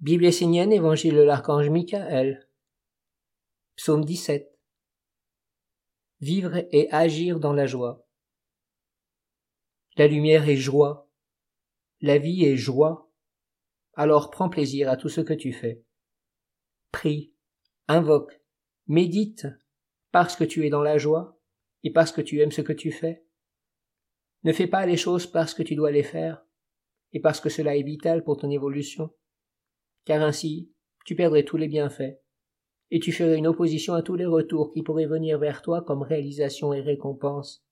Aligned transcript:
Bible 0.00 0.24
essénienne, 0.24 0.72
Évangile 0.72 1.14
de 1.14 1.20
l'archange 1.20 1.68
Michael. 1.68 2.48
Psaume 3.76 4.02
17. 4.02 4.50
Vivre 6.20 6.56
et 6.72 6.90
agir 6.90 7.38
dans 7.38 7.52
la 7.52 7.66
joie. 7.66 8.08
La 9.98 10.06
lumière 10.06 10.48
est 10.48 10.56
joie. 10.56 11.10
La 12.00 12.16
vie 12.16 12.46
est 12.46 12.56
joie. 12.56 13.12
Alors 13.92 14.30
prends 14.30 14.48
plaisir 14.48 14.88
à 14.88 14.96
tout 14.96 15.10
ce 15.10 15.20
que 15.20 15.34
tu 15.34 15.52
fais. 15.52 15.84
Prie, 16.92 17.34
invoque, 17.86 18.40
médite, 18.86 19.48
parce 20.12 20.34
que 20.34 20.44
tu 20.44 20.64
es 20.66 20.70
dans 20.70 20.82
la 20.82 20.96
joie 20.96 21.38
et 21.82 21.92
parce 21.92 22.10
que 22.10 22.22
tu 22.22 22.40
aimes 22.40 22.52
ce 22.52 22.62
que 22.62 22.72
tu 22.72 22.90
fais. 22.90 23.26
Ne 24.44 24.54
fais 24.54 24.66
pas 24.66 24.86
les 24.86 24.96
choses 24.96 25.26
parce 25.26 25.52
que 25.52 25.62
tu 25.62 25.74
dois 25.74 25.90
les 25.90 26.02
faire 26.04 26.42
et 27.12 27.20
parce 27.20 27.38
que 27.38 27.50
cela 27.50 27.76
est 27.76 27.82
vital 27.82 28.24
pour 28.24 28.38
ton 28.38 28.48
évolution 28.48 29.12
car 30.04 30.22
ainsi 30.22 30.70
tu 31.04 31.14
perdrais 31.14 31.44
tous 31.44 31.56
les 31.56 31.68
bienfaits, 31.68 32.20
et 32.90 33.00
tu 33.00 33.12
ferais 33.12 33.36
une 33.36 33.46
opposition 33.46 33.94
à 33.94 34.02
tous 34.02 34.16
les 34.16 34.26
retours 34.26 34.72
qui 34.72 34.82
pourraient 34.82 35.06
venir 35.06 35.38
vers 35.38 35.62
toi 35.62 35.82
comme 35.82 36.02
réalisation 36.02 36.72
et 36.72 36.80
récompense. 36.80 37.64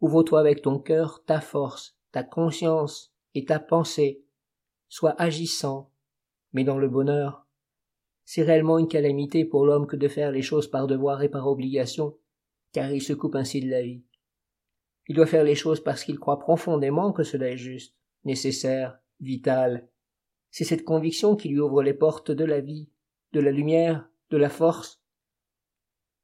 Ouvre-toi 0.00 0.40
avec 0.40 0.62
ton 0.62 0.78
cœur, 0.78 1.24
ta 1.24 1.40
force, 1.40 1.96
ta 2.10 2.22
conscience 2.22 3.14
et 3.34 3.44
ta 3.44 3.58
pensée. 3.58 4.24
Sois 4.88 5.14
agissant, 5.20 5.90
mais 6.52 6.64
dans 6.64 6.78
le 6.78 6.88
bonheur. 6.88 7.46
C'est 8.24 8.42
réellement 8.42 8.78
une 8.78 8.88
calamité 8.88 9.44
pour 9.44 9.64
l'homme 9.64 9.86
que 9.86 9.96
de 9.96 10.08
faire 10.08 10.30
les 10.30 10.42
choses 10.42 10.68
par 10.70 10.86
devoir 10.86 11.22
et 11.22 11.30
par 11.30 11.46
obligation, 11.46 12.18
car 12.72 12.92
il 12.92 13.00
se 13.00 13.12
coupe 13.12 13.34
ainsi 13.34 13.60
de 13.60 13.70
la 13.70 13.82
vie. 13.82 14.04
Il 15.08 15.16
doit 15.16 15.26
faire 15.26 15.44
les 15.44 15.54
choses 15.54 15.82
parce 15.82 16.04
qu'il 16.04 16.18
croit 16.18 16.38
profondément 16.38 17.12
que 17.12 17.22
cela 17.22 17.48
est 17.48 17.56
juste, 17.56 17.96
nécessaire, 18.24 18.98
vital 19.20 19.88
c'est 20.52 20.64
cette 20.64 20.84
conviction 20.84 21.34
qui 21.34 21.48
lui 21.48 21.58
ouvre 21.58 21.82
les 21.82 21.94
portes 21.94 22.30
de 22.30 22.44
la 22.44 22.60
vie, 22.60 22.90
de 23.32 23.40
la 23.40 23.50
lumière, 23.50 24.08
de 24.30 24.36
la 24.36 24.50
force. 24.50 25.02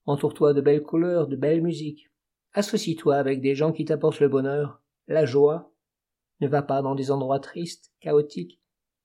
Entoure-toi 0.04 0.52
de 0.52 0.60
belles 0.60 0.82
couleurs, 0.82 1.26
de 1.26 1.34
belles 1.34 1.62
musiques. 1.62 2.10
Associe-toi 2.52 3.16
avec 3.16 3.40
des 3.40 3.54
gens 3.54 3.72
qui 3.72 3.86
t'apportent 3.86 4.20
le 4.20 4.28
bonheur, 4.28 4.82
la 5.08 5.24
joie. 5.24 5.72
Ne 6.40 6.46
va 6.46 6.60
pas 6.60 6.82
dans 6.82 6.94
des 6.94 7.10
endroits 7.10 7.40
tristes, 7.40 7.94
chaotiques, 8.00 8.60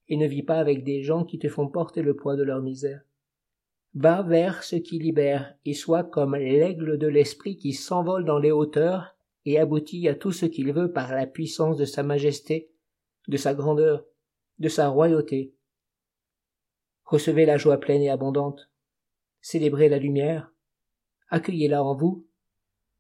et 0.09 0.17
ne 0.17 0.27
vis 0.27 0.43
pas 0.43 0.57
avec 0.57 0.83
des 0.83 1.03
gens 1.03 1.23
qui 1.23 1.39
te 1.39 1.47
font 1.47 1.69
porter 1.69 2.01
le 2.01 2.17
poids 2.17 2.35
de 2.35 2.43
leur 2.43 2.61
misère. 2.61 3.01
Va 3.93 4.23
vers 4.23 4.63
ce 4.63 4.75
qui 4.75 4.99
libère, 4.99 5.55
et 5.63 5.73
sois 5.73 6.03
comme 6.03 6.35
l'aigle 6.35 6.97
de 6.97 7.07
l'esprit 7.07 7.55
qui 7.57 7.71
s'envole 7.71 8.25
dans 8.25 8.39
les 8.39 8.51
hauteurs 8.51 9.15
et 9.45 9.57
aboutit 9.57 10.09
à 10.09 10.15
tout 10.15 10.33
ce 10.33 10.45
qu'il 10.45 10.73
veut 10.73 10.91
par 10.91 11.15
la 11.15 11.27
puissance 11.27 11.77
de 11.77 11.85
sa 11.85 12.03
majesté, 12.03 12.71
de 13.29 13.37
sa 13.37 13.53
grandeur, 13.53 14.05
de 14.59 14.69
sa 14.69 14.89
royauté. 14.89 15.53
Recevez 17.05 17.45
la 17.45 17.57
joie 17.57 17.79
pleine 17.79 18.01
et 18.01 18.09
abondante. 18.09 18.69
Célébrez 19.41 19.89
la 19.89 19.99
lumière. 19.99 20.51
Accueillez-la 21.29 21.83
en 21.83 21.95
vous. 21.95 22.27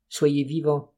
Soyez 0.09 0.43
vivants. 0.43 0.92